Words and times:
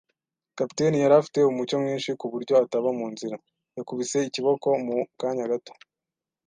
Kapiteni 0.57 1.01
yari 1.03 1.13
afite 1.19 1.39
umucyo 1.45 1.75
mwinshi 1.83 2.09
kuburyo 2.19 2.53
ataba 2.63 2.89
munzira. 2.97 3.35
Yakubise 3.77 4.17
ikiboko 4.29 4.67
mu 4.85 4.95
kanya 5.21 5.45
gato, 5.51 5.71